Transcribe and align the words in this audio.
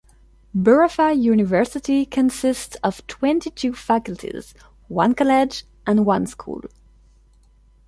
Burapha 0.57 1.13
University 1.15 2.07
consists 2.07 2.75
of 2.77 3.05
Twenty-Two 3.05 3.75
faculties, 3.75 4.55
One 4.87 5.13
college 5.13 5.63
and 5.85 6.07
One 6.07 6.25
School. 6.25 6.63